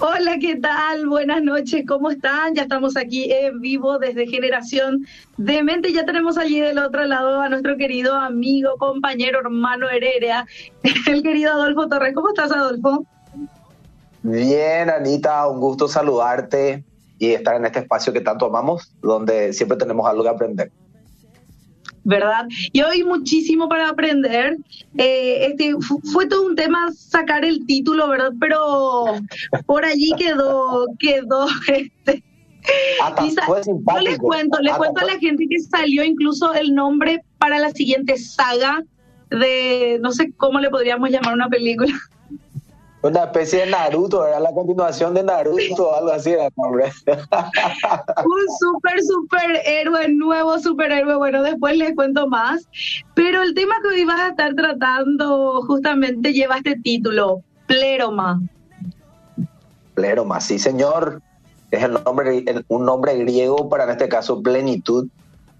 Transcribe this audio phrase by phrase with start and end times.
[0.00, 1.08] Hola, ¿qué tal?
[1.08, 2.54] Buenas noches, ¿cómo están?
[2.54, 5.04] Ya estamos aquí en vivo desde Generación
[5.38, 5.92] de Mente.
[5.92, 10.46] Ya tenemos allí del otro lado a nuestro querido amigo, compañero, hermano Heredia,
[11.08, 12.14] el querido Adolfo Torres.
[12.14, 13.04] ¿Cómo estás, Adolfo?
[14.22, 16.84] Bien, Anita, un gusto saludarte
[17.18, 20.70] y estar en este espacio que tanto amamos, donde siempre tenemos algo que aprender.
[22.08, 22.48] ¿Verdad?
[22.72, 24.56] Y hoy muchísimo para aprender.
[24.96, 25.74] Eh, este,
[26.10, 28.32] fue todo un tema sacar el título, ¿verdad?
[28.40, 29.04] Pero
[29.66, 32.24] por allí quedó, quedó este.
[33.94, 37.70] Yo les cuento, les cuento a la gente que salió incluso el nombre para la
[37.70, 38.82] siguiente saga
[39.30, 41.92] de, no sé cómo le podríamos llamar una película.
[43.00, 46.86] Una especie de Naruto, era la continuación de Naruto, algo así era nombre.
[47.06, 51.14] Un súper, súper héroe, nuevo superhéroe.
[51.14, 52.68] Bueno, después les cuento más.
[53.14, 58.40] Pero el tema que hoy vas a estar tratando justamente lleva este título, Pleroma.
[59.94, 61.22] Pleroma, sí, señor.
[61.70, 65.06] Es el nombre, un nombre griego para en este caso plenitud.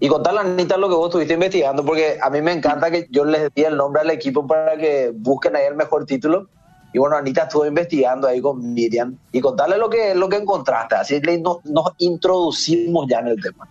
[0.01, 3.23] Y contarle, Anita, lo que vos estuviste investigando, porque a mí me encanta que yo
[3.23, 6.49] les di el nombre al equipo para que busquen ahí el mejor título
[6.93, 10.95] y bueno, Anita estuvo investigando ahí con Miriam y contarle lo que, lo que encontraste.
[10.95, 11.59] Así que nos,
[11.99, 13.67] introducimos ya en el tema.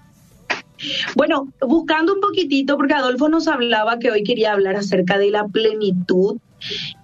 [1.17, 5.45] Bueno, buscando un poquitito, porque Adolfo nos hablaba que hoy quería hablar acerca de la
[5.49, 6.39] plenitud,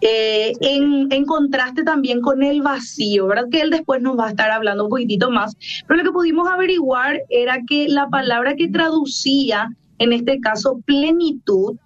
[0.00, 3.48] eh, en, contraste también con el vacío, ¿verdad?
[3.50, 5.56] Que él después nos va a estar hablando un poquitito más.
[5.88, 11.76] Pero lo que pudimos averiguar era que la palabra que traducía, en este caso, plenitud,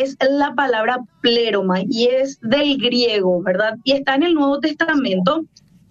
[0.00, 3.76] es la palabra pleroma y es del griego, ¿verdad?
[3.84, 5.44] Y está en el Nuevo Testamento,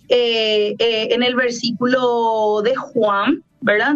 [0.09, 3.95] eh, eh, en el versículo de Juan, ¿verdad?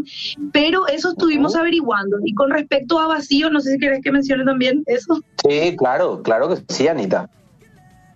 [0.54, 2.18] Pero eso estuvimos averiguando.
[2.24, 5.22] Y con respecto a vacío, no sé si quieres que mencione también eso.
[5.48, 7.30] Sí, claro, claro que sí, Anita.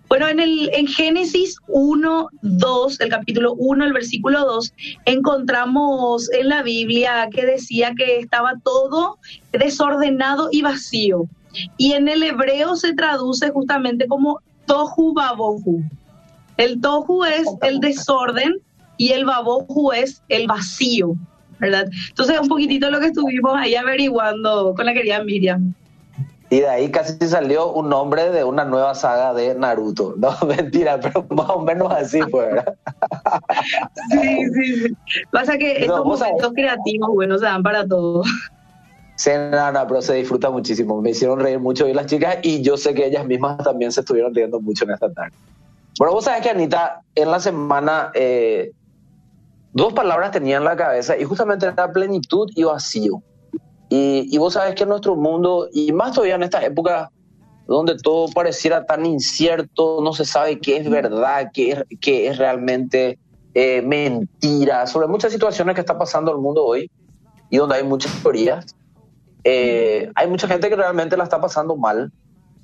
[0.08, 6.48] Bueno, en, el, en Génesis 1, 2, el capítulo 1, el versículo 2, encontramos en
[6.48, 9.18] la Biblia que decía que estaba todo
[9.52, 11.28] desordenado y vacío.
[11.76, 15.82] Y en el hebreo se traduce justamente como tohu babohu.
[16.56, 18.56] El tohu es el desorden
[18.96, 21.14] y el babohu es el vacío,
[21.58, 21.86] ¿verdad?
[22.08, 25.74] Entonces un poquitito lo que estuvimos ahí averiguando con la querida Miriam.
[26.50, 30.14] Y de ahí casi salió un nombre de una nueva saga de Naruto.
[30.18, 32.74] No, mentira, pero más o menos así fue, ¿verdad?
[34.10, 34.96] Sí, sí, sí.
[35.30, 38.26] Pasa que estos momentos creativos, bueno, se dan para todos.
[39.20, 40.98] Sí, no, pero se disfruta muchísimo.
[41.02, 44.00] Me hicieron reír mucho hoy las chicas y yo sé que ellas mismas también se
[44.00, 45.36] estuvieron riendo mucho en esta tarde.
[45.98, 48.72] Bueno, vos sabés que Anita, en la semana, eh,
[49.74, 53.22] dos palabras tenía en la cabeza y justamente era plenitud y vacío.
[53.90, 57.10] Y, vos sabés que en nuestro mundo, y más todavía en esta época
[57.66, 62.38] donde todo pareciera tan incierto, no se sabe qué es verdad, qué es, qué es
[62.38, 63.18] realmente
[63.52, 66.90] eh, mentira, sobre muchas situaciones que está pasando el mundo hoy
[67.50, 68.74] y donde hay muchas teorías.
[69.44, 72.12] Eh, hay mucha gente que realmente la está pasando mal.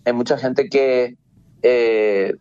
[0.04, 1.16] Hay mucha gente que
[1.62, 2.34] eh,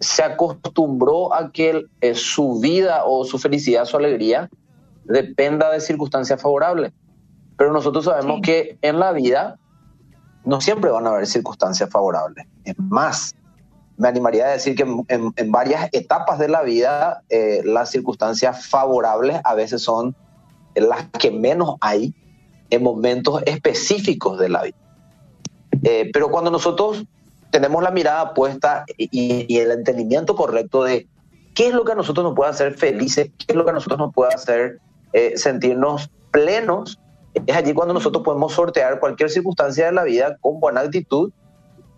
[0.00, 4.48] se acostumbró a que eh, su vida o su felicidad, su alegría,
[5.04, 6.92] dependa de circunstancias favorables.
[7.56, 9.58] Pero nosotros sabemos que en la vida
[10.44, 12.46] no siempre van a haber circunstancias favorables.
[12.64, 13.34] Es más,
[13.96, 17.22] me animaría a decir que en, varias etapas de la vida
[17.64, 20.14] las circunstancias favorables a veces son
[20.76, 22.14] las que menos hay
[22.70, 24.76] en momentos específicos de la vida.
[25.82, 27.04] Eh, pero cuando nosotros
[27.50, 31.06] tenemos la mirada puesta y, el entendimiento correcto de
[31.54, 33.74] qué es lo que a nosotros nos puede hacer felices, qué es lo que a
[33.74, 34.80] nosotros nos puede hacer
[35.12, 36.98] eh, sentirnos plenos,
[37.46, 41.32] es allí cuando nosotros podemos sortear cualquier circunstancia de la vida con buena actitud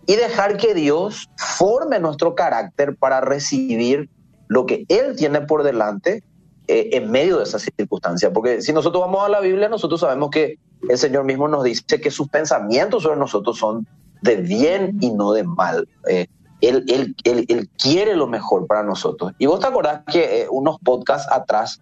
[0.06, 4.08] y dejar que Dios forme nuestro carácter para recibir
[4.48, 6.22] lo que Él tiene por delante
[6.66, 8.30] eh, en medio de esas circunstancias.
[8.32, 12.00] Porque si nosotros vamos a la Biblia, nosotros sabemos que el Señor mismo nos dice
[12.00, 13.86] que sus pensamientos sobre nosotros son
[14.22, 15.88] de bien y no de mal.
[16.08, 16.26] Eh,
[16.60, 19.32] él, él, él, quiere lo mejor para nosotros.
[19.38, 21.80] Y vos te acordás que eh, unos podcasts atrás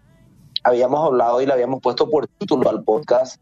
[0.63, 3.41] habíamos hablado y le habíamos puesto por título al podcast,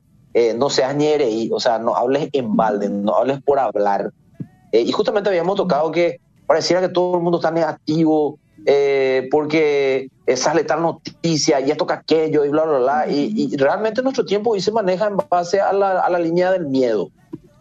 [0.55, 4.13] no seas ñereí, o sea, no hables en balde, no hables por hablar.
[4.71, 10.63] y justamente habíamos tocado que pareciera que todo el mundo está negativo, eh, porque sale
[10.63, 13.07] tal noticia y esto que aquello y bla, bla, bla.
[13.07, 16.67] Y, realmente nuestro tiempo hoy se maneja en base a la, a la línea del
[16.67, 17.09] miedo,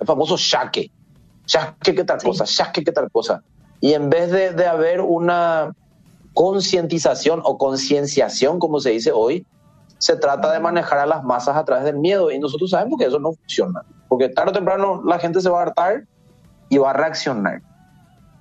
[0.01, 0.91] el famoso shaque.
[1.47, 2.45] Shaque, ¿qué tal cosa?
[2.47, 3.43] Shaque, ¿qué tal cosa?
[3.81, 5.73] Y en vez de, de haber una
[6.35, 9.47] concientización o concienciación, como se dice hoy,
[9.99, 12.31] se trata de manejar a las masas a través del miedo.
[12.31, 15.61] Y nosotros sabemos que eso no funciona, porque tarde o temprano la gente se va
[15.61, 16.05] a hartar
[16.69, 17.63] y va a reaccionar.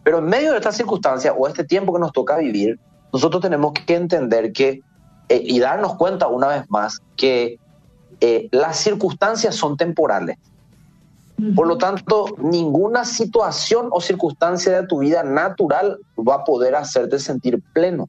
[0.06, 2.80] Pero en medio de esta circunstancia o este tiempo que nos toca vivir,
[3.12, 4.84] nosotros tenemos que entender que,
[5.30, 7.58] eh, y darnos cuenta una vez más, que
[8.22, 10.38] eh, las circunstancias son temporales.
[11.56, 17.18] Por lo tanto, ninguna situación o circunstancia de tu vida natural va a poder hacerte
[17.18, 18.08] sentir pleno.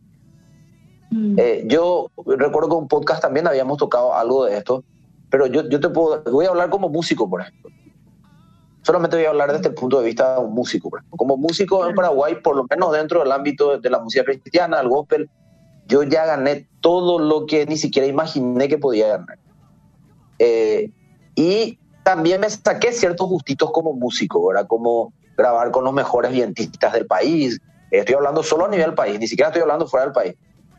[1.39, 4.85] Eh, yo recuerdo que en un podcast también habíamos tocado algo de esto,
[5.31, 7.71] pero yo, yo te puedo, voy a hablar como músico, por ejemplo.
[8.87, 10.89] Solamente voy a hablar desde el punto de vista de un músico.
[11.11, 14.89] Como músico en Paraguay, por lo menos dentro del ámbito de la música cristiana, el
[14.89, 15.29] gospel,
[15.89, 19.39] yo ya gané todo lo que ni siquiera imaginé que podía ganar.
[20.39, 20.93] Eh,
[21.35, 24.69] y también me saqué ciertos gustitos como músico, ¿verdad?
[24.69, 27.59] Como grabar con los mejores vientistas del país.
[27.91, 30.37] Estoy hablando solo a nivel país, ni siquiera estoy hablando fuera del país.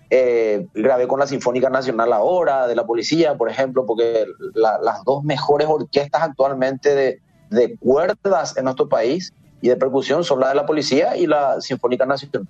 [0.09, 5.25] Eh, grabé con la Sinfónica Nacional ahora, de la Policía, por ejemplo, porque las dos
[5.25, 10.55] mejores orquestas actualmente de, de, cuerdas en nuestro país y de percusión son la de
[10.55, 12.47] la Policía y la Sinfónica Nacional.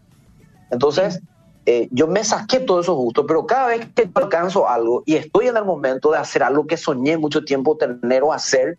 [0.72, 1.22] Entonces,
[1.66, 5.48] eh, yo me saqué todos esos gustos, pero cada vez que alcanzo algo y estoy
[5.48, 8.78] en el momento de hacer algo que soñé mucho tiempo tener o hacer,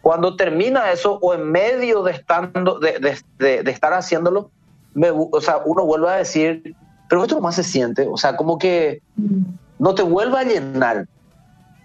[0.00, 2.98] cuando termina eso o en medio de, estando, de,
[3.38, 4.50] de, de estar haciéndolo,
[4.94, 6.74] me, o sea, uno vuelve a decir,
[7.08, 9.02] pero esto más se siente, o sea, como que
[9.78, 11.08] no te vuelve a llenar.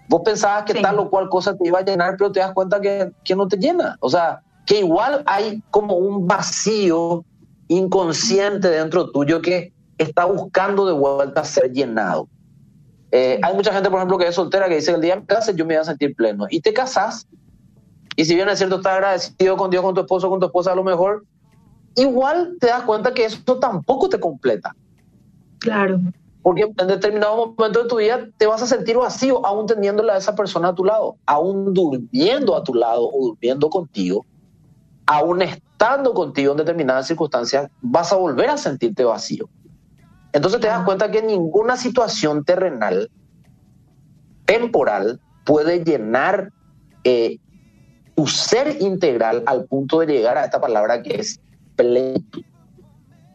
[0.08, 2.80] Vos pensabas que tal o cual cosa te iba a llenar, pero te das cuenta
[2.80, 3.96] que, que no te llena.
[4.00, 7.24] O sea, que igual hay como un vacío
[7.68, 12.28] inconsciente dentro tuyo que está buscando de vuelta ser llenado.
[13.12, 15.20] Eh, hay mucha gente, por ejemplo, que es soltera, que dice que el día que
[15.20, 16.46] me case yo me voy a sentir pleno.
[16.50, 17.26] Y te casas,
[18.16, 20.72] y si bien es cierto, estás agradecido con Dios, con tu esposo, con tu esposa,
[20.72, 21.24] a lo mejor,
[21.94, 24.74] igual te das cuenta que eso tampoco te completa.
[25.60, 26.00] Claro.
[26.46, 30.18] Porque en determinado momento de tu vida te vas a sentir vacío, aún teniéndola a
[30.18, 34.24] esa persona a tu lado, aún durmiendo a tu lado o durmiendo contigo,
[35.06, 39.48] aún estando contigo en determinadas circunstancias, vas a volver a sentirte vacío.
[40.32, 43.10] Entonces te das cuenta que ninguna situación terrenal,
[44.44, 46.52] temporal, puede llenar
[47.02, 47.38] eh,
[48.14, 51.40] tu ser integral al punto de llegar a esta palabra que es
[51.74, 52.44] plenitud.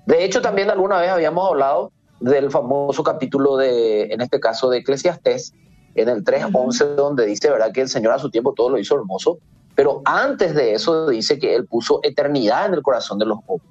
[0.05, 1.91] De hecho, también alguna vez habíamos hablado
[2.21, 5.53] del famoso capítulo de, en este caso, de Eclesiastés,
[5.95, 8.95] en el 3.11, donde dice, ¿verdad?, que el Señor a su tiempo todo lo hizo
[8.95, 9.39] hermoso,
[9.75, 13.69] pero antes de eso dice que Él puso eternidad en el corazón de los hombres.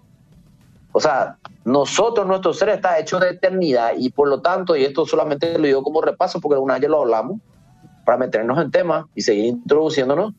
[0.93, 5.07] O sea, nosotros, nuestro ser está hecho de eternidad y por lo tanto, y esto
[5.07, 7.41] solamente lo digo como repaso porque alguna vez ya lo hablamos,
[8.05, 10.35] para meternos en tema y seguir introduciéndonos,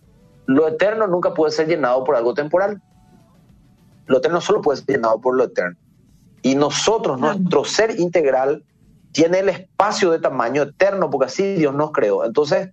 [0.45, 2.81] lo eterno nunca puede ser llenado por algo temporal.
[4.07, 5.77] Lo eterno solo puede ser llenado por lo eterno.
[6.41, 8.63] Y nosotros, nuestro ser integral,
[9.11, 12.25] tiene el espacio de tamaño eterno, porque así Dios nos creó.
[12.25, 12.69] Entonces,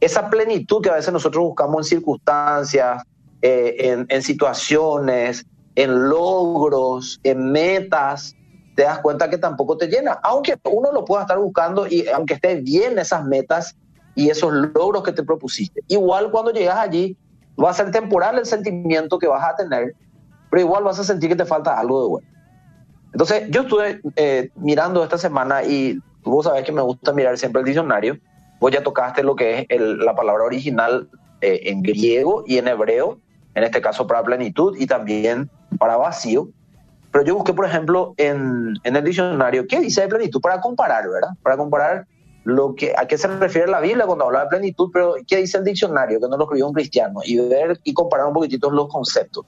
[0.00, 3.02] esa plenitud que a veces nosotros buscamos en circunstancias,
[3.42, 5.46] eh, en, en, situaciones,
[5.76, 8.34] en logros, en metas,
[8.74, 10.18] te das cuenta que tampoco te llena.
[10.22, 13.76] Aunque uno lo pueda estar buscando y aunque esté bien esas metas
[14.14, 15.82] y esos logros que te propusiste.
[15.88, 17.16] Igual cuando llegas allí,
[17.62, 19.94] va a ser temporal el sentimiento que vas a tener,
[20.50, 22.28] pero igual vas a sentir que te falta algo de bueno.
[23.12, 27.60] Entonces, yo estuve eh, mirando esta semana y vos sabés que me gusta mirar siempre
[27.60, 28.18] el diccionario.
[28.60, 31.08] Vos ya tocaste lo que es el, la palabra original
[31.40, 33.18] eh, en griego y en hebreo,
[33.54, 36.48] en este caso para plenitud y también para vacío.
[37.10, 40.40] Pero yo busqué, por ejemplo, en, en el diccionario, ¿qué dice de plenitud?
[40.40, 41.30] Para comparar, ¿verdad?
[41.42, 42.06] Para comparar
[42.44, 45.58] lo que, a qué se refiere la Biblia cuando habla de plenitud, pero qué dice
[45.58, 48.88] el diccionario, que no lo escribió un cristiano, y ver y comparar un poquitito los
[48.88, 49.44] conceptos.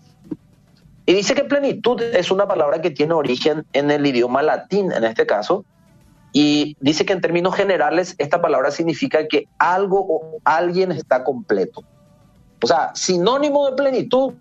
[1.07, 5.05] Y dice que plenitud es una palabra que tiene origen en el idioma latín, en
[5.05, 5.65] este caso,
[6.33, 11.83] y dice que en términos generales esta palabra significa que algo o alguien está completo.
[12.63, 14.33] O sea, sinónimo de plenitud,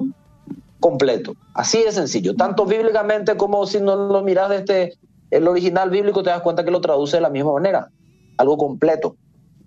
[0.84, 1.36] completo.
[1.54, 2.36] Así de sencillo.
[2.36, 4.98] Tanto bíblicamente como si no lo miras desde
[5.32, 7.90] el original bíblico, te das cuenta que lo traduce de la misma manera.
[8.38, 9.16] Algo completo.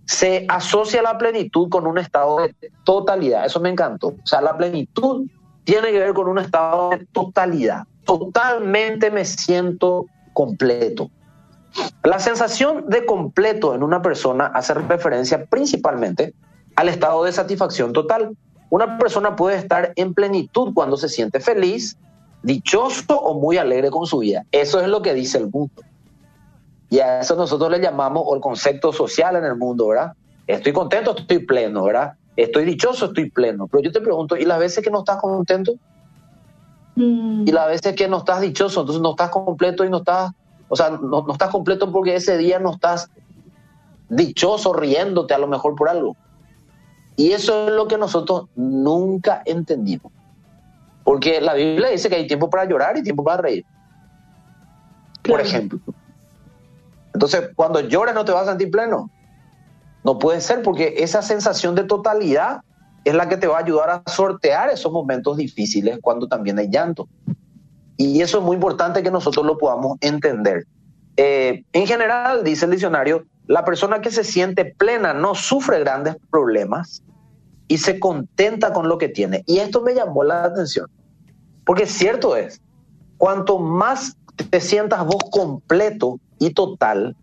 [0.04, 3.46] Se asocia la plenitud con un estado de totalidad.
[3.46, 4.08] Eso me encantó.
[4.08, 5.26] O sea, la plenitud
[5.66, 7.86] tiene que ver con un estado de totalidad.
[8.04, 11.10] Totalmente me siento completo.
[12.04, 16.34] La sensación de completo en una persona hace referencia principalmente
[16.76, 18.36] al estado de satisfacción total.
[18.70, 21.98] Una persona puede estar en plenitud cuando se siente feliz,
[22.44, 24.44] dichoso o muy alegre con su vida.
[24.52, 25.82] Eso es lo que dice el mundo.
[26.90, 30.12] Y a eso nosotros le llamamos el concepto social en el mundo, ¿verdad?
[30.46, 32.14] Estoy contento, estoy pleno, ¿verdad?
[32.36, 33.66] Estoy dichoso, estoy pleno.
[33.66, 35.74] Pero yo te pregunto, ¿y las veces que no estás contento?
[36.94, 37.44] Mm.
[37.46, 40.32] Y las veces que no estás dichoso, entonces no estás completo y no estás,
[40.68, 43.10] o sea, no, no estás completo porque ese día no estás
[44.08, 46.16] dichoso, riéndote a lo mejor por algo.
[47.16, 50.12] Y eso es lo que nosotros nunca entendimos.
[51.02, 53.64] Porque la Biblia dice que hay tiempo para llorar y tiempo para reír.
[55.22, 55.78] Por ejemplo.
[57.14, 59.10] Entonces, cuando llores no te vas a sentir pleno.
[60.06, 62.60] No puede ser porque esa sensación de totalidad
[63.04, 66.70] es la que te va a ayudar a sortear esos momentos difíciles cuando también hay
[66.70, 67.08] llanto.
[67.96, 70.64] Y eso es muy importante que nosotros lo podamos entender.
[71.16, 76.14] Eh, en general, dice el diccionario, la persona que se siente plena no sufre grandes
[76.30, 77.02] problemas
[77.66, 79.42] y se contenta con lo que tiene.
[79.44, 80.88] Y esto me llamó la atención,
[81.64, 82.60] porque cierto es,
[83.16, 84.16] cuanto más
[84.50, 87.16] te sientas vos completo y total,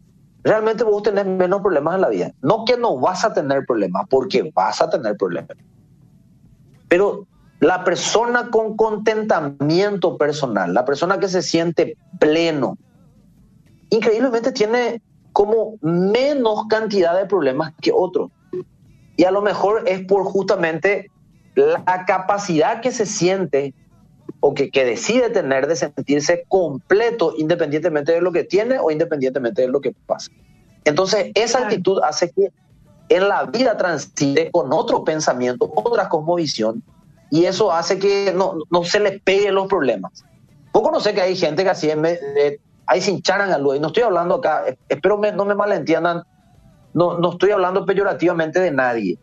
[0.43, 2.31] realmente vos tenés menos problemas en la vida.
[2.41, 5.57] No que no vas a tener problemas, porque vas a tener problemas.
[6.87, 7.25] Pero
[7.59, 12.77] la persona con contentamiento personal, la persona que se siente pleno,
[13.89, 18.29] increíblemente tiene como menos cantidad de problemas que otros.
[19.15, 21.09] Y a lo mejor es por justamente
[21.55, 23.73] la capacidad que se siente
[24.45, 29.61] o que, que, decide tener de sentirse completo independientemente de lo que tiene o independientemente
[29.61, 30.31] de lo que pasa.
[30.83, 32.51] Entonces, esa actitud hace que
[33.07, 36.83] en la vida transite con otro pensamiento, otra cosmovisión,
[37.31, 40.25] y eso hace que no, no se les pegue los problemas.
[40.73, 43.79] Poco no sé que hay gente que así eh, ahí se hincharan a luz, y
[43.79, 46.21] no estoy hablando acá, espero no me malentiendan,
[46.93, 49.17] no, no estoy hablando peyorativamente de nadie,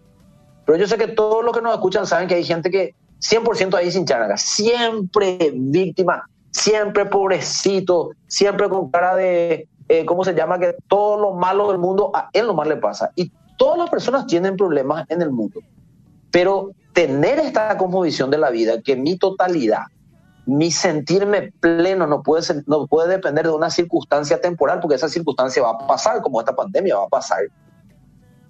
[0.64, 3.74] pero yo sé que todos los que nos escuchan saben que hay gente que 100%
[3.74, 10.58] ahí sin charanga, siempre víctima, siempre pobrecito, siempre con cara de, eh, ¿cómo se llama?
[10.58, 13.10] Que todo lo malo del mundo a él nomás le pasa.
[13.14, 15.60] Y todas las personas tienen problemas en el mundo.
[16.30, 19.84] Pero tener esta cosmovisión de la vida, que mi totalidad,
[20.46, 25.62] mi sentirme pleno no puede, no puede depender de una circunstancia temporal, porque esa circunstancia
[25.62, 27.40] va a pasar, como esta pandemia va a pasar.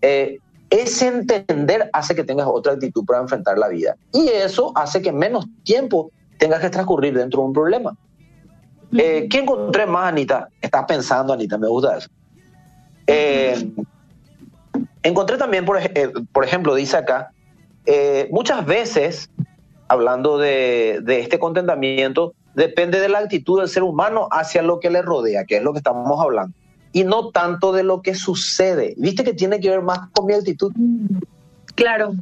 [0.00, 0.38] Eh,
[0.70, 3.96] ese entender hace que tengas otra actitud para enfrentar la vida.
[4.12, 7.96] Y eso hace que menos tiempo tengas que transcurrir dentro de un problema.
[8.96, 10.48] Eh, ¿Qué encontré más, Anita?
[10.60, 12.08] Estás pensando, Anita, me gusta eso.
[13.06, 13.72] Eh,
[15.02, 17.32] encontré también, por, eh, por, ejemplo, dice acá,
[18.30, 19.28] muchas veces,
[19.88, 24.90] hablando de, de este contentamiento, depende de la actitud del ser humano hacia lo que
[24.90, 26.54] le rodea, que es lo que estamos hablando
[26.92, 28.94] y no tanto de lo que sucede.
[28.96, 30.72] ¿Viste que tiene que ver más con mi actitud?
[31.74, 32.12] Claro.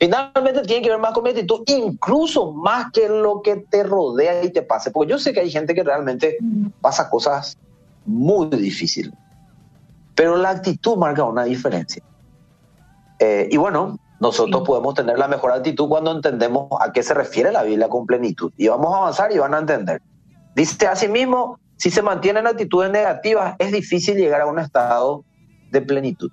[0.00, 4.44] Finalmente tiene que ver más con mi actitud, incluso más que lo que te rodea
[4.44, 4.90] y te pase.
[4.90, 6.38] Porque yo sé que hay gente que realmente
[6.80, 7.58] pasa cosas
[8.04, 9.12] muy difíciles.
[10.14, 12.02] Pero la actitud marca una diferencia.
[13.20, 17.52] Eh, y bueno, nosotros podemos tener la mejor actitud cuando entendemos a qué se refiere
[17.52, 18.52] la Biblia con plenitud.
[18.56, 20.02] Y vamos a avanzar y van a entender.
[20.54, 25.24] Dice asimismo, si se mantienen actitudes negativas, es difícil llegar a un estado
[25.70, 26.30] de plenitud.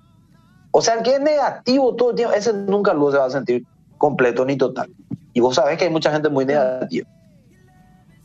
[0.72, 3.30] O sea, el que es negativo todo el tiempo, ese nunca luego se va a
[3.30, 3.64] sentir
[3.96, 4.92] completo ni total.
[5.32, 7.08] Y vos sabés que hay mucha gente muy negativa.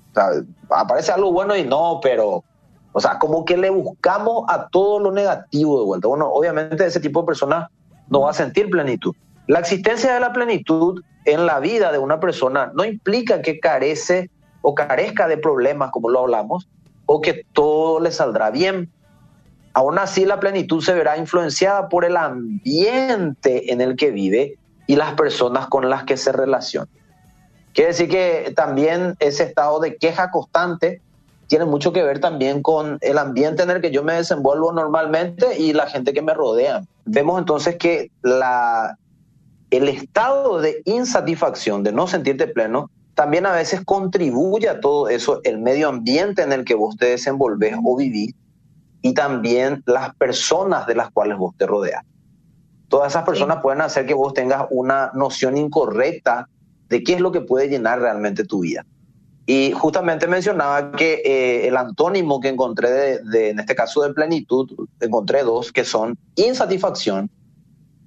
[0.10, 0.30] O sea,
[0.72, 2.44] aparece algo bueno y no, pero,
[2.92, 6.08] o sea, como que le buscamos a todo lo negativo de vuelta.
[6.08, 7.70] Bueno, obviamente ese tipo de personas
[8.10, 9.16] no va a sentir plenitud.
[9.46, 14.32] La existencia de la plenitud en la vida de una persona no implica que carece
[14.64, 16.68] o carezca de problemas, como lo hablamos,
[17.14, 18.90] o que todo le saldrá bien.
[19.74, 24.96] Aún así, la plenitud se verá influenciada por el ambiente en el que vive y
[24.96, 26.88] las personas con las que se relaciona.
[27.74, 31.02] Quiere decir que también ese estado de queja constante
[31.48, 35.60] tiene mucho que ver también con el ambiente en el que yo me desenvuelvo normalmente
[35.60, 36.84] y la gente que me rodea.
[37.04, 38.98] Vemos entonces que la,
[39.70, 42.90] el estado de insatisfacción, de no sentirte pleno,
[43.22, 47.06] también a veces contribuye a todo eso el medio ambiente en el que vos te
[47.06, 48.34] desenvolves o vivís
[49.04, 52.04] y también las personas de las cuales vos te rodeas.
[52.88, 56.50] Todas esas personas pueden hacer que vos tengas una noción incorrecta
[56.90, 58.88] de qué es lo que puede llenar realmente tu vida.
[59.46, 64.68] Y justamente mencionaba que eh, el antónimo que encontré de, en este caso de plenitud,
[65.00, 67.30] encontré dos que son insatisfacción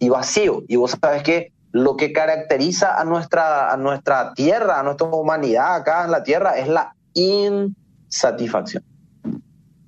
[0.01, 0.65] y vacío.
[0.67, 5.75] Y vos sabes que lo que caracteriza a nuestra, a nuestra tierra, a nuestra humanidad
[5.75, 8.85] acá en la tierra, es la insatisfacción.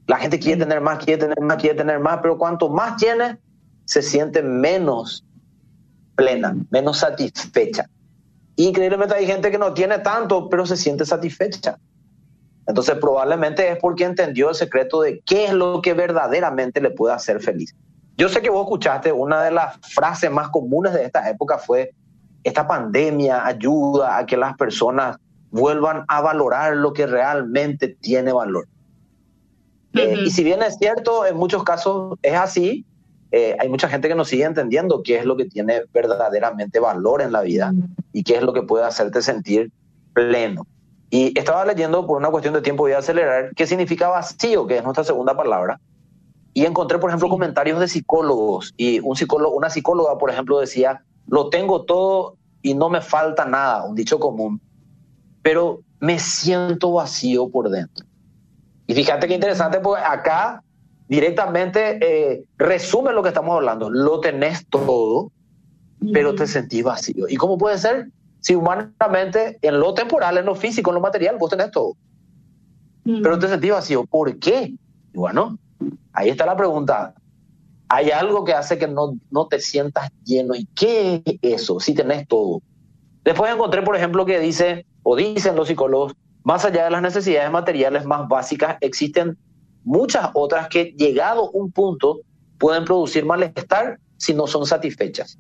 [0.09, 3.39] La gente quiere tener más, quiere tener más, quiere tener más, pero cuanto más tiene,
[3.85, 5.25] se siente menos
[6.17, 7.89] plena, menos satisfecha.
[8.57, 11.79] Increíblemente hay gente que no tiene tanto, pero se siente satisfecha.
[12.67, 17.15] Entonces probablemente es porque entendió el secreto de qué es lo que verdaderamente le puede
[17.15, 17.77] hacer feliz.
[18.17, 21.93] Yo sé que vos escuchaste, una de las frases más comunes de esta época fue,
[22.43, 25.19] esta pandemia ayuda a que las personas
[25.51, 28.69] vuelvan a valorar lo que realmente tiene valor.
[29.95, 32.85] Eh, y si bien es cierto, en muchos casos es así,
[33.33, 37.23] eh, hay mucha gente que no sigue entendiendo qué es lo que tiene verdaderamente valor
[37.23, 37.73] en la vida
[38.13, 39.71] y qué es lo que puede hacerte sentir
[40.13, 40.67] pleno.
[41.11, 44.79] Y estaba leyendo por una cuestión de tiempo, voy a acelerar, qué significa vacío, que
[44.79, 45.81] es nuestra segunda palabra.
[46.57, 48.73] Y encontré, por ejemplo, comentarios de psicólogos.
[48.79, 53.45] Y un psicólogo, una psicóloga, por ejemplo, decía, lo tengo todo y no me falta
[53.45, 54.59] nada, un dicho común.
[55.43, 58.07] Pero me siento vacío por dentro.
[58.87, 60.63] Y fíjate qué interesante, porque acá
[61.09, 63.91] directamente eh, resume lo que estamos hablando.
[63.91, 65.31] Lo tenés todo,
[66.15, 67.29] pero te sentís vacío.
[67.29, 68.09] ¿Y cómo puede ser?
[68.41, 71.99] Si humanamente, en lo temporal, en lo físico, en lo material, vos tenés todo.
[73.05, 74.07] Pero te sentís vacío.
[74.07, 74.73] ¿Por qué?
[75.13, 75.59] Y bueno,
[76.13, 77.15] ahí está la pregunta.
[77.89, 80.55] Hay algo que hace que no, no te sientas lleno.
[80.55, 81.79] ¿Y qué es eso?
[81.79, 82.61] Si tenés todo.
[83.25, 87.51] Después encontré, por ejemplo, que dice, o dicen los psicólogos, más allá de las necesidades
[87.51, 89.37] materiales más básicas, existen
[89.85, 92.21] muchas otras que, llegado un punto,
[92.59, 95.39] pueden producir malestar si no son satisfechas.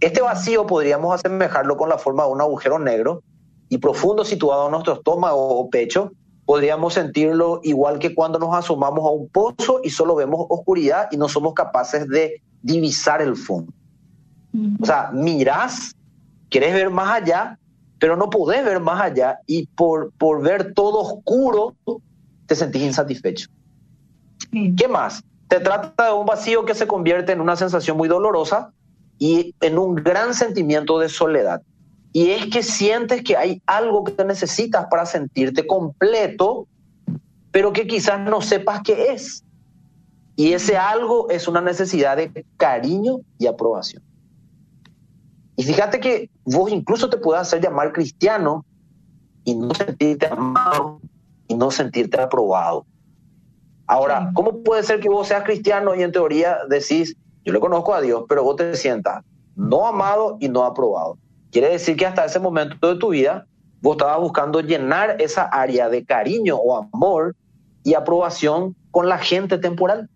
[0.00, 3.22] Este vacío podríamos asemejarlo con la forma de un agujero negro
[3.68, 6.12] y profundo situado en nuestro estómago o pecho.
[6.52, 11.16] Podríamos sentirlo igual que cuando nos asomamos a un pozo y solo vemos oscuridad y
[11.16, 13.72] no somos capaces de divisar el fondo.
[14.78, 15.94] O sea, mirás,
[16.50, 17.58] querés ver más allá,
[17.98, 21.74] pero no podés ver más allá y por, por ver todo oscuro
[22.44, 23.48] te sentís insatisfecho.
[24.76, 25.24] ¿Qué más?
[25.48, 28.74] Te trata de un vacío que se convierte en una sensación muy dolorosa
[29.18, 31.62] y en un gran sentimiento de soledad.
[32.12, 36.66] Y es que sientes que hay algo que necesitas para sentirte completo,
[37.50, 39.44] pero que quizás no sepas qué es.
[40.36, 44.02] Y ese algo es una necesidad de cariño y aprobación.
[45.56, 48.64] Y fíjate que vos incluso te puedes hacer llamar cristiano
[49.44, 51.00] y no sentirte amado
[51.48, 52.86] y no sentirte aprobado.
[53.86, 57.94] Ahora, ¿cómo puede ser que vos seas cristiano y en teoría decís, yo le conozco
[57.94, 59.22] a Dios, pero vos te sientas
[59.56, 61.18] no amado y no aprobado.
[61.52, 63.46] Quiere decir que hasta ese momento de tu vida
[63.82, 67.36] vos estabas buscando llenar esa área de cariño o amor
[67.84, 70.08] y aprobación con la gente temporal.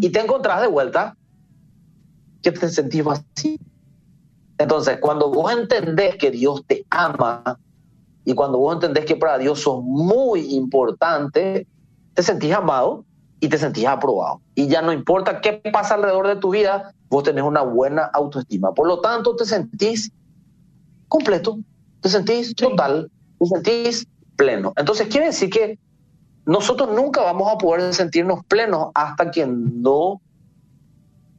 [0.00, 1.14] Y te encontrás de vuelta
[2.42, 3.58] que te sentís vacío.
[4.56, 7.58] Entonces, cuando vos entendés que Dios te ama
[8.24, 11.66] y cuando vos entendés que para Dios sos muy importante,
[12.14, 13.04] te sentís amado
[13.40, 14.40] y te sentís aprobado.
[14.54, 18.72] Y ya no importa qué pasa alrededor de tu vida, vos tenés una buena autoestima.
[18.72, 20.10] Por lo tanto, te sentís
[21.08, 21.58] completo,
[22.00, 24.72] te sentís total, te sentís pleno.
[24.76, 25.78] Entonces, quiere decir que
[26.44, 30.20] nosotros nunca vamos a poder sentirnos plenos hasta que no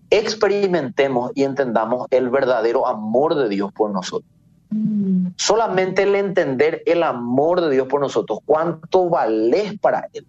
[0.09, 4.31] experimentemos y entendamos el verdadero amor de Dios por nosotros.
[4.69, 5.27] Mm.
[5.37, 10.25] Solamente el entender el amor de Dios por nosotros, cuánto vales para Él,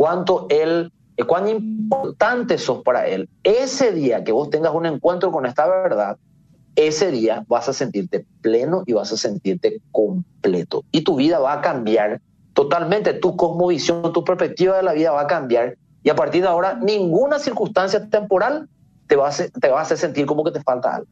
[0.00, 3.28] cuánto Él, eh, cuán importante sos para Él.
[3.42, 6.16] Ese día que vos tengas un encuentro con esta verdad,
[6.74, 10.84] ese día vas a sentirte pleno y vas a sentirte completo.
[10.90, 12.22] Y tu vida va a cambiar
[12.54, 15.76] totalmente, tu cosmovisión, tu perspectiva de la vida va a cambiar.
[16.02, 18.70] Y a partir de ahora, ninguna circunstancia temporal
[19.06, 21.08] te va a hacer, te va a hacer sentir como que te falta algo.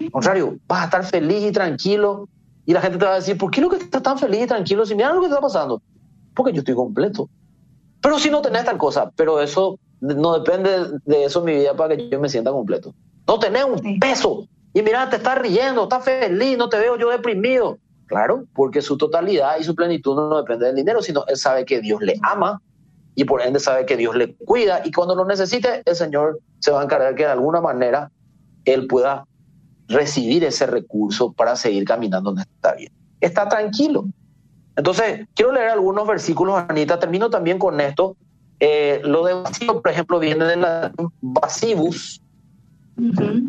[0.00, 2.26] Al contrario, vas a estar feliz y tranquilo.
[2.64, 4.46] Y la gente te va a decir, ¿por qué lo que estás tan feliz y
[4.46, 5.82] tranquilo si mira lo que está pasando?
[6.34, 7.28] Porque yo estoy completo.
[8.00, 11.74] Pero si no tenés tal cosa, pero eso no depende de eso en mi vida
[11.74, 12.94] para que yo me sienta completo.
[13.26, 14.46] No tenés un peso.
[14.72, 17.78] Y mira, te estás riendo, estás feliz, no te veo yo deprimido.
[18.06, 21.80] Claro, porque su totalidad y su plenitud no depende del dinero, sino él sabe que
[21.80, 22.60] Dios le ama
[23.14, 26.70] y por ende sabe que Dios le cuida y cuando lo necesite, el Señor se
[26.70, 28.10] va a encargar que de alguna manera
[28.64, 29.26] él pueda
[29.88, 32.90] recibir ese recurso para seguir caminando en esta vida.
[33.20, 34.06] Está tranquilo,
[34.76, 36.98] entonces, quiero leer algunos versículos, Anita.
[36.98, 38.16] Termino también con esto.
[38.58, 42.20] Eh, lo de vacío, por ejemplo, viene de la vacibus,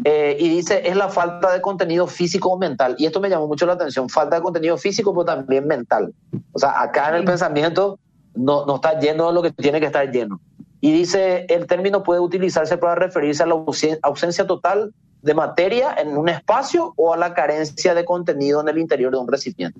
[0.06, 2.96] eh, y dice, es la falta de contenido físico o mental.
[2.98, 6.14] Y esto me llamó mucho la atención, falta de contenido físico, pero también mental.
[6.54, 8.00] O sea, acá en el pensamiento
[8.34, 10.40] no, no está lleno de lo que tiene que estar lleno.
[10.80, 13.56] Y dice, el término puede utilizarse para referirse a la
[14.02, 18.78] ausencia total de materia en un espacio o a la carencia de contenido en el
[18.78, 19.80] interior de un recipiente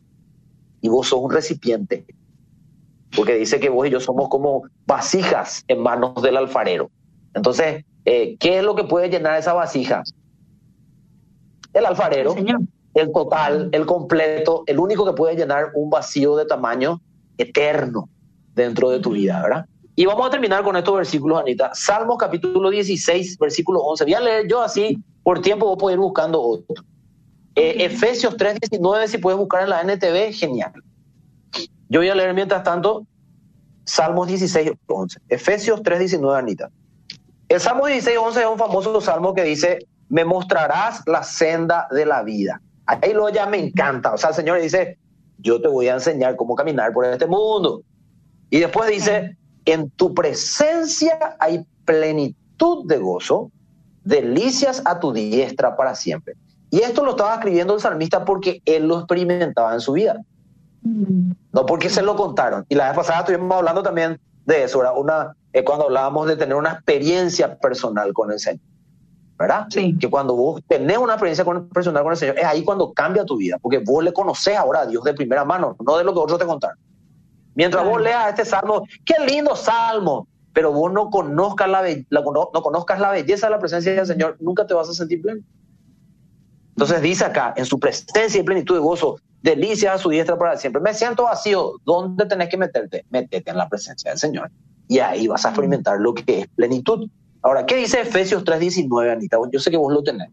[0.82, 2.06] y vos sos un recipiente.
[3.16, 6.90] Porque dice que vos y yo somos como vasijas en manos del alfarero.
[7.34, 10.04] Entonces, eh, ¿qué es lo que puede llenar esa vasija?
[11.74, 12.36] El alfarero,
[12.94, 17.02] el total, el completo, el único que puede llenar un vacío de tamaño
[17.38, 18.10] eterno
[18.54, 19.66] dentro de tu vida, ¿verdad?
[19.96, 21.72] Y vamos a terminar con estos versículos, Anita.
[21.74, 24.04] Salmos capítulo 16, versículo 11.
[24.06, 26.84] Voy a leer yo así, por tiempo vos podés ir buscando otro.
[27.56, 30.72] Eh, Efesios 3.19, si puedes buscar en la NTV, genial.
[31.90, 33.06] Yo voy a leer mientras tanto
[33.84, 35.18] Salmos 16.11.
[35.28, 36.70] Efesios 3.19, Anita.
[37.50, 42.24] El Salmo 16.11 es un famoso salmo que dice, me mostrarás la senda de la
[42.24, 42.62] vida.
[42.86, 44.14] Ahí lo ya me encanta.
[44.14, 44.98] O sea, el Señor dice,
[45.38, 47.84] yo te voy a enseñar cómo caminar por este mundo.
[48.50, 49.36] Y después dice,
[49.66, 53.52] en tu presencia hay plenitud de gozo,
[54.04, 56.36] delicias a tu diestra para siempre.
[56.72, 60.20] Y esto lo estaba escribiendo el salmista porque él lo experimentaba en su vida.
[60.82, 61.32] Mm.
[61.52, 62.66] No porque se lo contaron.
[62.70, 66.38] Y la vez pasada estuvimos hablando también de eso, era una, eh, cuando hablábamos de
[66.38, 68.62] tener una experiencia personal con el Señor.
[69.38, 69.66] ¿Verdad?
[69.70, 69.98] Sí.
[70.00, 73.38] Que cuando vos tenés una experiencia personal con el Señor, es ahí cuando cambia tu
[73.38, 76.20] vida, porque vos le conocés ahora a Dios de primera mano, no de lo que
[76.20, 76.78] otros te contaron.
[77.56, 83.00] Mientras vos leas este salmo, qué lindo salmo, pero vos no conozcas la, no conozcas
[83.00, 85.42] la belleza de la presencia del Señor, nunca te vas a sentir pleno.
[86.72, 90.58] Entonces dice acá, en su presencia y plenitud de gozo, delicias a su diestra para
[90.58, 90.82] siempre.
[90.82, 93.06] Me siento vacío, ¿dónde tenés que meterte?
[93.10, 94.52] Métete en la presencia del Señor.
[94.88, 97.10] Y ahí vas a experimentar lo que es plenitud.
[97.42, 99.38] Ahora, ¿qué dice Efesios 3:19, Anita?
[99.52, 100.30] Yo sé que vos lo tenés.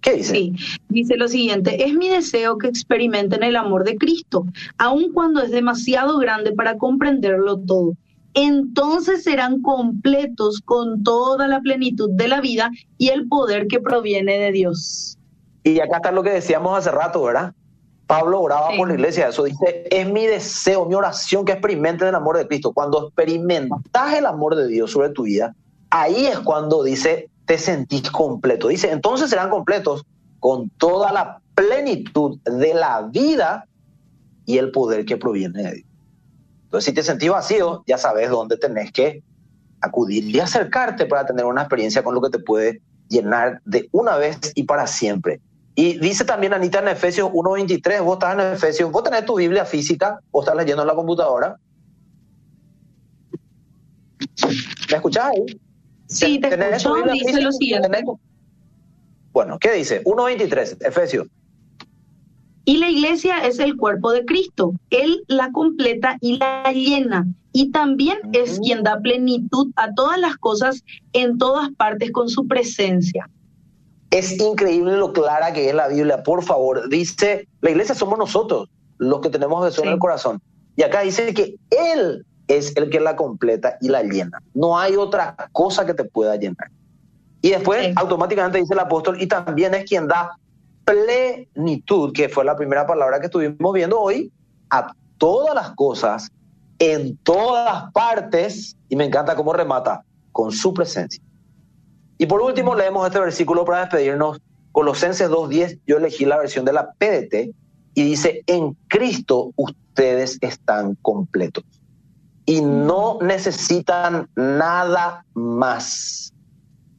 [0.00, 0.34] ¿Qué dice?
[0.34, 0.52] Sí,
[0.88, 5.52] dice lo siguiente, es mi deseo que experimenten el amor de Cristo, aun cuando es
[5.52, 7.94] demasiado grande para comprenderlo todo.
[8.34, 14.38] Entonces serán completos con toda la plenitud de la vida y el poder que proviene
[14.38, 15.18] de Dios.
[15.64, 17.54] Y acá está lo que decíamos hace rato, ¿verdad?
[18.06, 22.14] Pablo oraba por la iglesia, eso dice, es mi deseo, mi oración que experimenten el
[22.14, 22.72] amor de Cristo.
[22.72, 25.54] Cuando experimentas el amor de Dios sobre tu vida,
[25.90, 28.68] ahí es cuando dice, te sentís completo.
[28.68, 30.04] Dice, entonces serán completos
[30.40, 33.66] con toda la plenitud de la vida
[34.44, 35.86] y el poder que proviene de Dios.
[36.64, 39.22] Entonces, si te sentís vacío, ya sabes dónde tenés que
[39.80, 44.16] acudir y acercarte para tener una experiencia con lo que te puede llenar de una
[44.16, 45.40] vez y para siempre.
[45.74, 49.64] Y dice también Anita en Efesios 1.23, vos estás en Efesios, vos tenés tu Biblia
[49.64, 51.56] física o estás leyendo en la computadora.
[54.90, 55.60] ¿Me escuchás ahí?
[56.06, 57.88] Sí, te escucho, dice lo siguiente.
[59.32, 60.04] Bueno, ¿qué dice?
[60.04, 61.26] 1.23, Efesios.
[62.64, 64.74] Y la iglesia es el cuerpo de Cristo.
[64.90, 67.26] Él la completa y la llena.
[67.52, 72.46] Y también es quien da plenitud a todas las cosas en todas partes con su
[72.46, 73.28] presencia.
[74.12, 76.22] Es increíble lo clara que es la Biblia.
[76.22, 80.40] Por favor, dice, la iglesia somos nosotros, los que tenemos Jesús en el corazón.
[80.76, 84.38] Y acá dice que Él es el que la completa y la llena.
[84.52, 86.70] No hay otra cosa que te pueda llenar.
[87.40, 90.36] Y después automáticamente dice el apóstol, y también es quien da
[90.84, 94.30] plenitud, que fue la primera palabra que estuvimos viendo hoy,
[94.68, 96.30] a todas las cosas,
[96.78, 101.22] en todas partes, y me encanta cómo remata, con su presencia.
[102.22, 104.40] Y por último, leemos este versículo para despedirnos.
[104.70, 107.52] Colosenses 2.10, yo elegí la versión de la PDT
[107.94, 111.64] y dice, en Cristo ustedes están completos
[112.46, 116.32] y no necesitan nada más.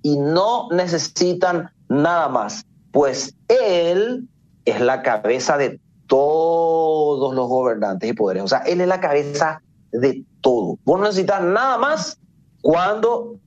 [0.02, 4.28] Y no necesitan nada más, pues Él
[4.66, 8.44] es la cabeza de todos los gobernantes y poderes.
[8.44, 9.62] O sea, Él es la cabeza
[9.94, 10.78] de todo.
[10.84, 12.20] Vos no necesitas nada más
[12.62, 13.40] cuando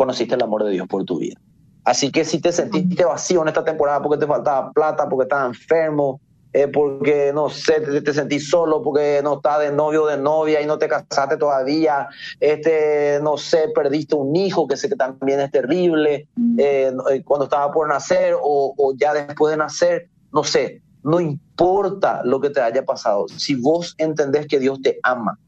[0.00, 1.38] conociste el amor de Dios por tu vida.
[1.84, 5.48] Así que si te sentiste vacío en esta temporada porque te faltaba plata, porque estabas
[5.48, 6.22] enfermo,
[6.54, 10.62] eh, porque no sé, te, sentís solo, porque no estás de novio o de novia
[10.62, 12.08] y no te casaste todavía,
[12.40, 17.44] este, no sé, perdiste un hijo que sé que también es terrible, eh, eh, cuando
[17.44, 22.48] estaba por nacer o, o ya después de nacer, no sé, no importa lo que
[22.48, 25.38] te haya pasado, si vos entendés que Dios te ama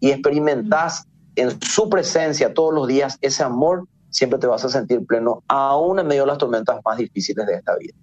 [0.00, 5.04] y experimentás en su presencia todos los días ese amor, siempre te vas a sentir
[5.04, 7.94] pleno, aún en medio de las tormentas más difíciles de esta vida.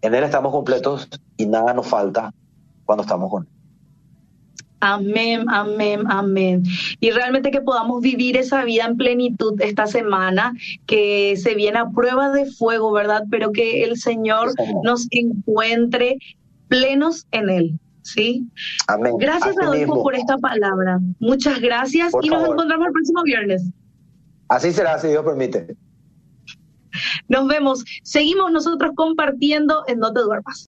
[0.00, 2.34] En Él estamos completos y nada nos falta
[2.84, 3.48] cuando estamos con Él.
[4.80, 6.62] Amén, amén, amén.
[7.00, 10.52] Y realmente que podamos vivir esa vida en plenitud esta semana,
[10.86, 13.22] que se viene a prueba de fuego, ¿verdad?
[13.30, 14.52] Pero que el Señor
[14.82, 16.18] nos encuentre
[16.68, 17.80] plenos en Él.
[18.02, 18.46] ¿Sí?
[18.86, 19.14] Amén.
[19.18, 21.00] Gracias, Adolfo, por esta palabra.
[21.18, 23.70] Muchas gracias y nos encontramos el próximo viernes.
[24.48, 25.76] Así será, si Dios permite.
[27.28, 27.84] Nos vemos.
[28.02, 30.62] Seguimos nosotros compartiendo en No te duermas.